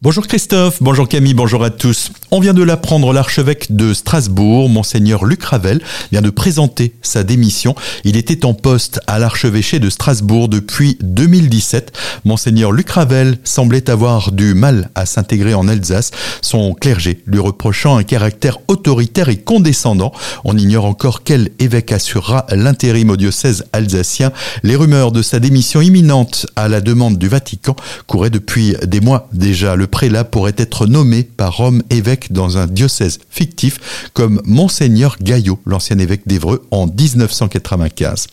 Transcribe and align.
Bonjour 0.00 0.28
Christophe, 0.28 0.80
bonjour 0.80 1.08
Camille, 1.08 1.34
bonjour 1.34 1.64
à 1.64 1.70
tous. 1.70 2.12
On 2.30 2.38
vient 2.38 2.54
de 2.54 2.62
l'apprendre, 2.62 3.12
l'archevêque 3.12 3.74
de 3.74 3.92
Strasbourg, 3.92 4.68
monseigneur 4.68 5.24
Luc 5.24 5.42
Ravel, 5.42 5.82
vient 6.12 6.22
de 6.22 6.30
présenter 6.30 6.94
sa 7.02 7.24
démission. 7.24 7.74
Il 8.04 8.16
était 8.16 8.44
en 8.44 8.54
poste 8.54 9.00
à 9.08 9.18
l'archevêché 9.18 9.80
de 9.80 9.90
Strasbourg 9.90 10.48
depuis 10.48 10.98
2017. 11.00 11.90
Monseigneur 12.24 12.70
Luc 12.70 12.90
Ravel 12.90 13.38
semblait 13.42 13.90
avoir 13.90 14.30
du 14.30 14.54
mal 14.54 14.88
à 14.94 15.04
s'intégrer 15.04 15.54
en 15.54 15.66
Alsace, 15.66 16.12
son 16.42 16.74
clergé 16.74 17.24
lui 17.26 17.40
reprochant 17.40 17.96
un 17.96 18.04
caractère 18.04 18.58
autoritaire 18.68 19.30
et 19.30 19.38
condescendant. 19.38 20.12
On 20.44 20.56
ignore 20.56 20.84
encore 20.84 21.24
quel 21.24 21.50
évêque 21.58 21.90
assurera 21.90 22.46
l'intérim 22.50 23.10
au 23.10 23.16
diocèse 23.16 23.64
alsacien. 23.72 24.30
Les 24.62 24.76
rumeurs 24.76 25.10
de 25.10 25.22
sa 25.22 25.40
démission 25.40 25.80
imminente 25.80 26.46
à 26.54 26.68
la 26.68 26.80
demande 26.80 27.18
du 27.18 27.26
Vatican 27.26 27.74
couraient 28.06 28.30
depuis 28.30 28.76
des 28.86 29.00
mois 29.00 29.28
déjà. 29.32 29.74
Prélat 29.88 30.24
pourrait 30.24 30.54
être 30.56 30.86
nommé 30.86 31.24
par 31.24 31.56
Rome 31.56 31.82
évêque 31.90 32.32
dans 32.32 32.58
un 32.58 32.66
diocèse 32.66 33.18
fictif 33.30 34.08
comme 34.12 34.40
Monseigneur 34.44 35.16
Gaillot, 35.20 35.60
l'ancien 35.66 35.98
évêque 35.98 36.26
d'Evreux, 36.26 36.66
en 36.70 36.86
1995. 36.86 38.26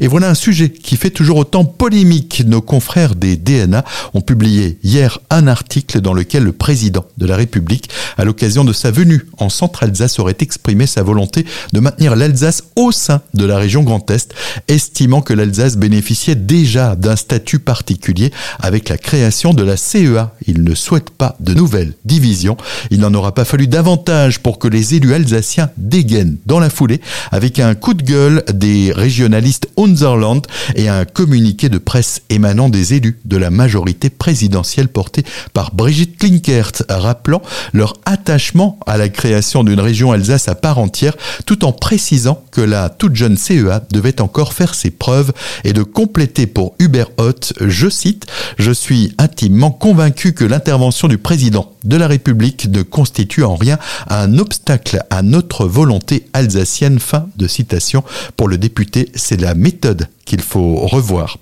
Et 0.00 0.08
voilà 0.08 0.30
un 0.30 0.34
sujet 0.34 0.70
qui 0.70 0.96
fait 0.96 1.10
toujours 1.10 1.38
autant 1.38 1.64
polémique. 1.64 2.42
Nos 2.46 2.60
confrères 2.60 3.14
des 3.14 3.36
DNA 3.36 3.84
ont 4.14 4.20
publié 4.20 4.78
hier 4.82 5.18
un 5.30 5.46
article 5.46 6.00
dans 6.00 6.14
lequel 6.14 6.44
le 6.44 6.52
président 6.52 7.04
de 7.18 7.26
la 7.26 7.36
République, 7.36 7.88
à 8.16 8.24
l'occasion 8.24 8.64
de 8.64 8.72
sa 8.72 8.90
venue 8.90 9.26
en 9.38 9.48
Centre-Alsace, 9.48 10.18
aurait 10.18 10.36
exprimé 10.40 10.86
sa 10.86 11.02
volonté 11.02 11.44
de 11.72 11.80
maintenir 11.80 12.16
l'Alsace 12.16 12.64
au 12.76 12.92
sein 12.92 13.20
de 13.34 13.44
la 13.44 13.58
région 13.58 13.82
Grand 13.82 14.10
Est, 14.10 14.34
estimant 14.68 15.20
que 15.20 15.32
l'Alsace 15.32 15.76
bénéficiait 15.76 16.34
déjà 16.34 16.96
d'un 16.96 17.16
statut 17.16 17.58
particulier 17.58 18.32
avec 18.58 18.88
la 18.88 18.98
création 18.98 19.54
de 19.54 19.62
la 19.62 19.76
CEA. 19.76 20.34
Il 20.46 20.64
ne 20.64 20.74
souhaite 20.74 21.01
pas 21.10 21.36
de 21.40 21.54
nouvelles 21.54 21.94
divisions. 22.04 22.56
Il 22.90 23.00
n'en 23.00 23.14
aura 23.14 23.34
pas 23.34 23.44
fallu 23.44 23.66
davantage 23.66 24.40
pour 24.40 24.58
que 24.58 24.68
les 24.68 24.94
élus 24.94 25.14
alsaciens 25.14 25.70
dégainent 25.76 26.36
dans 26.46 26.60
la 26.60 26.70
foulée 26.70 27.00
avec 27.30 27.58
un 27.58 27.74
coup 27.74 27.94
de 27.94 28.02
gueule 28.02 28.44
des 28.52 28.92
régionalistes 28.92 29.68
Unserland 29.78 30.46
et 30.74 30.88
un 30.88 31.04
communiqué 31.04 31.68
de 31.68 31.78
presse 31.78 32.22
émanant 32.30 32.68
des 32.68 32.94
élus 32.94 33.18
de 33.24 33.36
la 33.36 33.50
majorité 33.50 34.10
présidentielle 34.10 34.88
portée 34.88 35.24
par 35.52 35.74
Brigitte 35.74 36.18
Klinkert, 36.18 36.72
rappelant 36.88 37.42
leur 37.72 37.94
attachement 38.04 38.78
à 38.86 38.96
la 38.96 39.08
création 39.08 39.64
d'une 39.64 39.80
région 39.80 40.12
Alsace 40.12 40.48
à 40.48 40.54
part 40.54 40.78
entière, 40.78 41.14
tout 41.46 41.64
en 41.64 41.72
précisant 41.72 42.44
que 42.50 42.60
la 42.60 42.88
toute 42.88 43.16
jeune 43.16 43.36
CEA 43.36 43.82
devait 43.90 44.20
encore 44.20 44.52
faire 44.52 44.74
ses 44.74 44.90
preuves 44.90 45.32
et 45.64 45.72
de 45.72 45.82
compléter 45.82 46.46
pour 46.46 46.74
Hubert 46.78 47.10
Hoth, 47.18 47.52
je 47.60 47.88
cite, 47.88 48.26
Je 48.58 48.72
suis 48.72 49.12
intimement 49.18 49.70
convaincu 49.70 50.32
que 50.32 50.44
l'intervention 50.44 50.91
du 51.08 51.18
président 51.18 51.72
de 51.84 51.96
la 51.96 52.06
République 52.06 52.68
ne 52.70 52.82
constitue 52.82 53.44
en 53.44 53.56
rien 53.56 53.78
un 54.08 54.38
obstacle 54.38 55.02
à 55.10 55.22
notre 55.22 55.66
volonté 55.66 56.26
alsacienne. 56.32 56.98
Fin 56.98 57.28
de 57.36 57.46
citation. 57.48 58.04
Pour 58.36 58.48
le 58.48 58.58
député, 58.58 59.10
c'est 59.14 59.40
la 59.40 59.54
méthode 59.54 60.08
qu'il 60.32 60.40
faut 60.40 60.76
revoir. 60.76 61.36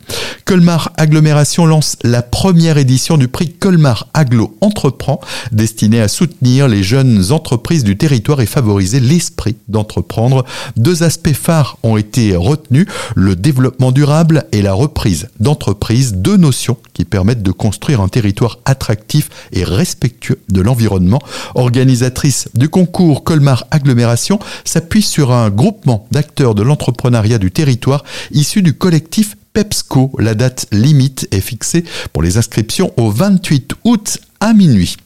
Colmar 0.45 0.91
Agglomération 0.97 1.65
lance 1.65 1.95
la 2.03 2.23
première 2.23 2.77
édition 2.77 3.19
du 3.19 3.29
prix 3.29 3.53
Colmar 3.53 4.09
Aglo 4.15 4.57
Entreprend, 4.61 5.21
destiné 5.53 6.01
à 6.01 6.09
soutenir 6.09 6.67
les 6.67 6.83
jeunes 6.83 7.31
entreprises 7.31 7.85
du 7.85 7.97
territoire 7.97 8.41
et 8.41 8.47
favoriser 8.47 8.99
l'esprit 8.99 9.55
d'entreprendre. 9.69 10.45
Deux 10.77 11.05
aspects 11.05 11.35
phares 11.35 11.79
ont 11.85 11.97
été 11.97 12.35
retenus, 12.35 12.89
le 13.15 13.37
développement 13.37 13.93
durable 13.93 14.47
et 14.51 14.61
la 14.61 14.73
reprise 14.73 15.29
d'entreprise, 15.39 16.15
deux 16.15 16.37
notions 16.37 16.77
qui 16.93 17.05
permettent 17.05 17.45
de 17.45 17.53
construire 17.53 18.01
un 18.01 18.09
territoire 18.09 18.59
attractif 18.65 19.29
et 19.53 19.63
respectueux 19.63 20.41
de 20.49 20.63
l'environnement. 20.63 21.21
Organisatrice 21.55 22.49
du 22.55 22.69
concours 22.69 23.23
Colmar 23.23 23.67
Agglomération 23.71 24.41
s'appuie 24.65 25.03
sur 25.03 25.31
un 25.31 25.49
groupement 25.51 26.09
d'acteurs 26.11 26.57
de 26.57 26.65
l'entrepreneuriat 26.65 27.39
du 27.39 27.53
territoire 27.53 28.03
issu 28.33 28.63
du 28.63 28.80
collectif 28.81 29.37
PEPSCO. 29.53 30.11
La 30.19 30.35
date 30.35 30.67
limite 30.73 31.29
est 31.31 31.41
fixée 31.41 31.85
pour 32.13 32.23
les 32.23 32.39
inscriptions 32.39 32.93
au 32.97 33.11
28 33.11 33.75
août 33.85 34.19
à 34.41 34.55
minuit. 34.55 34.97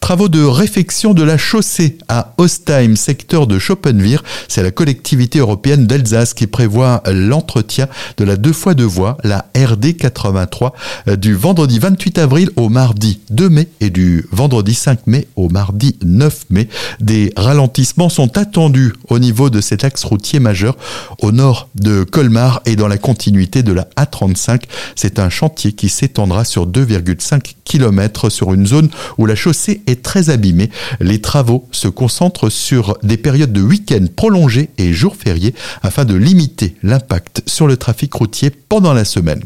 Travaux 0.00 0.28
de 0.28 0.42
réfection 0.42 1.14
de 1.14 1.22
la 1.22 1.38
chaussée 1.38 1.98
à 2.08 2.34
Ostheim, 2.38 2.96
secteur 2.96 3.46
de 3.46 3.58
Schopenwirth. 3.58 4.24
C'est 4.48 4.62
la 4.62 4.72
collectivité 4.72 5.38
européenne 5.38 5.86
d'Alsace 5.86 6.34
qui 6.34 6.48
prévoit 6.48 7.02
l'entretien 7.06 7.86
de 8.16 8.24
la 8.24 8.36
deux 8.36 8.52
fois 8.52 8.74
deux 8.74 8.84
voies, 8.84 9.16
la 9.22 9.46
RD 9.56 9.96
83, 9.96 10.74
du 11.18 11.34
vendredi 11.34 11.78
28 11.78 12.18
avril 12.18 12.50
au 12.56 12.68
mardi 12.68 13.20
2 13.30 13.48
mai 13.48 13.68
et 13.80 13.90
du 13.90 14.26
vendredi 14.32 14.74
5 14.74 15.06
mai 15.06 15.28
au 15.36 15.48
mardi 15.48 15.96
9 16.02 16.46
mai. 16.50 16.68
Des 17.00 17.32
ralentissements 17.36 18.08
sont 18.08 18.36
attendus 18.36 18.92
au 19.08 19.18
niveau 19.18 19.50
de 19.50 19.60
cet 19.60 19.84
axe 19.84 20.02
routier 20.02 20.40
majeur 20.40 20.76
au 21.20 21.30
nord 21.30 21.68
de 21.76 22.02
Colmar 22.02 22.62
et 22.66 22.74
dans 22.74 22.88
la 22.88 22.98
continuité 22.98 23.62
de 23.62 23.72
la 23.72 23.86
A35. 23.96 24.62
C'est 24.96 25.20
un 25.20 25.28
chantier 25.28 25.72
qui 25.72 25.88
s'étendra 25.88 26.44
sur 26.44 26.66
2,5 26.66 27.54
km 27.64 28.30
sur 28.30 28.52
une 28.52 28.66
zone 28.66 28.79
où 29.18 29.26
la 29.26 29.34
chaussée 29.34 29.82
est 29.86 30.02
très 30.02 30.30
abîmée. 30.30 30.70
Les 31.00 31.20
travaux 31.20 31.66
se 31.72 31.88
concentrent 31.88 32.50
sur 32.50 32.96
des 33.02 33.16
périodes 33.16 33.52
de 33.52 33.62
week-end 33.62 34.06
prolongés 34.14 34.70
et 34.78 34.92
jours 34.92 35.16
fériés 35.16 35.54
afin 35.82 36.04
de 36.04 36.14
limiter 36.14 36.74
l'impact 36.82 37.42
sur 37.46 37.66
le 37.66 37.76
trafic 37.76 38.12
routier 38.14 38.50
pendant 38.50 38.92
la 38.92 39.04
semaine. 39.04 39.42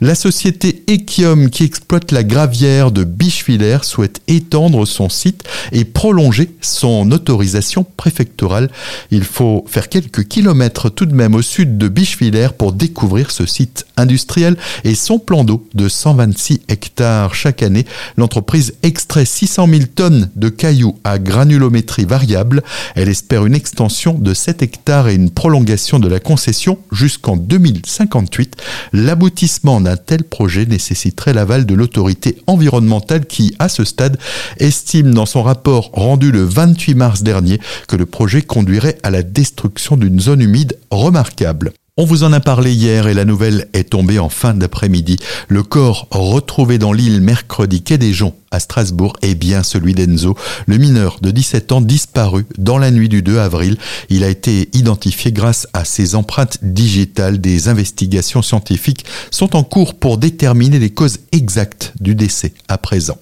La 0.00 0.14
société 0.14 0.82
Equium 0.86 1.50
qui 1.50 1.64
exploite 1.64 2.12
la 2.12 2.22
gravière 2.22 2.90
de 2.90 3.04
Bichevillers 3.04 3.82
souhaite 3.82 4.20
étendre 4.28 4.86
son 4.86 5.08
site 5.08 5.44
et 5.72 5.84
prolonger 5.84 6.50
son 6.60 7.10
autorisation 7.10 7.84
préfectorale. 7.96 8.70
Il 9.10 9.24
faut 9.24 9.64
faire 9.68 9.88
quelques 9.88 10.24
kilomètres 10.24 10.88
tout 10.88 11.06
de 11.06 11.14
même 11.14 11.34
au 11.34 11.42
sud 11.42 11.78
de 11.78 11.88
Bichevillers 11.88 12.54
pour 12.56 12.72
découvrir 12.72 13.30
ce 13.30 13.46
site 13.46 13.86
industriel 13.96 14.56
et 14.84 14.94
son 14.94 15.18
plan 15.18 15.44
d'eau 15.44 15.66
de 15.74 15.88
126 15.88 16.60
hectares 16.68 17.34
chaque 17.34 17.62
année. 17.62 17.86
L'entreprise 18.16 18.69
extrait 18.82 19.24
600 19.24 19.68
000 19.68 19.82
tonnes 19.94 20.30
de 20.36 20.48
cailloux 20.48 20.98
à 21.04 21.18
granulométrie 21.18 22.04
variable. 22.04 22.62
Elle 22.94 23.08
espère 23.08 23.46
une 23.46 23.54
extension 23.54 24.14
de 24.14 24.34
7 24.34 24.62
hectares 24.62 25.08
et 25.08 25.14
une 25.14 25.30
prolongation 25.30 25.98
de 25.98 26.08
la 26.08 26.20
concession 26.20 26.78
jusqu'en 26.92 27.36
2058. 27.36 28.56
L'aboutissement 28.92 29.80
d'un 29.80 29.96
tel 29.96 30.24
projet 30.24 30.66
nécessiterait 30.66 31.34
l'aval 31.34 31.66
de 31.66 31.74
l'autorité 31.74 32.38
environnementale 32.46 33.26
qui, 33.26 33.54
à 33.58 33.68
ce 33.68 33.84
stade, 33.84 34.18
estime 34.58 35.14
dans 35.14 35.26
son 35.26 35.42
rapport 35.42 35.90
rendu 35.92 36.30
le 36.32 36.44
28 36.44 36.94
mars 36.94 37.22
dernier 37.22 37.60
que 37.88 37.96
le 37.96 38.06
projet 38.06 38.42
conduirait 38.42 38.98
à 39.02 39.10
la 39.10 39.22
destruction 39.22 39.96
d'une 39.96 40.20
zone 40.20 40.40
humide 40.40 40.78
remarquable. 40.90 41.72
On 41.96 42.06
vous 42.06 42.24
en 42.24 42.32
a 42.32 42.40
parlé 42.40 42.72
hier 42.72 43.08
et 43.08 43.14
la 43.14 43.26
nouvelle 43.26 43.68
est 43.74 43.90
tombée 43.90 44.18
en 44.18 44.30
fin 44.30 44.54
d'après-midi. 44.54 45.18
Le 45.48 45.62
corps 45.62 46.06
retrouvé 46.10 46.78
dans 46.78 46.94
l'île 46.94 47.20
mercredi 47.20 47.82
quai 47.82 47.98
des 47.98 48.14
Joncs 48.14 48.36
à 48.52 48.58
Strasbourg 48.58 49.16
est 49.22 49.36
bien 49.36 49.62
celui 49.62 49.94
d'Enzo, 49.94 50.36
le 50.66 50.76
mineur 50.76 51.18
de 51.22 51.30
17 51.30 51.70
ans 51.70 51.80
disparu 51.80 52.46
dans 52.58 52.78
la 52.78 52.90
nuit 52.90 53.08
du 53.08 53.22
2 53.22 53.38
avril. 53.38 53.76
Il 54.08 54.24
a 54.24 54.28
été 54.28 54.68
identifié 54.72 55.30
grâce 55.30 55.68
à 55.72 55.84
ses 55.84 56.16
empreintes 56.16 56.58
digitales. 56.62 57.40
Des 57.40 57.68
investigations 57.68 58.42
scientifiques 58.42 59.04
sont 59.30 59.54
en 59.54 59.62
cours 59.62 59.94
pour 59.94 60.18
déterminer 60.18 60.80
les 60.80 60.90
causes 60.90 61.18
exactes 61.30 61.92
du 62.00 62.16
décès 62.16 62.52
à 62.66 62.76
présent. 62.76 63.18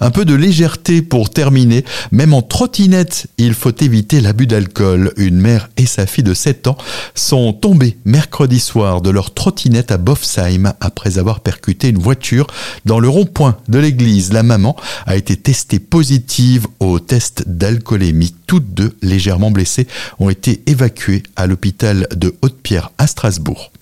Un 0.00 0.10
peu 0.10 0.24
de 0.24 0.34
légèreté 0.34 1.02
pour 1.02 1.28
terminer. 1.28 1.84
Même 2.10 2.32
en 2.32 2.40
trottinette, 2.40 3.26
il 3.36 3.52
faut 3.52 3.74
éviter 3.82 4.22
l'abus 4.22 4.46
d'alcool. 4.46 5.12
Une 5.18 5.40
mère 5.40 5.68
et 5.76 5.84
sa 5.84 6.06
fille 6.06 6.24
de 6.24 6.32
7 6.32 6.68
ans 6.68 6.78
sont 7.14 7.52
tombées 7.52 7.98
mercredi 8.06 8.58
soir 8.58 9.02
de 9.02 9.10
leur 9.10 9.34
trottinette 9.34 9.90
à 9.90 9.98
Bofsheim 9.98 10.72
après 10.80 11.18
avoir 11.18 11.40
percuté 11.40 11.88
une 11.88 11.98
voiture 11.98 12.46
dans 12.86 12.98
le 12.98 13.10
rond-point 13.10 13.58
de 13.68 13.78
l'église. 13.78 14.32
La 14.32 14.42
maman 14.42 14.69
a 15.06 15.16
été 15.16 15.36
testée 15.36 15.78
positive 15.78 16.66
au 16.78 16.98
test 17.00 17.44
d'alcoolémie. 17.46 18.34
Toutes 18.46 18.74
deux 18.74 18.96
légèrement 19.02 19.50
blessées 19.50 19.86
ont 20.18 20.30
été 20.30 20.62
évacuées 20.66 21.22
à 21.36 21.46
l'hôpital 21.46 22.08
de 22.14 22.34
Haute-Pierre 22.42 22.90
à 22.98 23.06
Strasbourg. 23.06 23.72